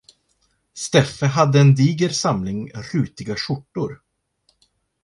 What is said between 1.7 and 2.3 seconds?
diger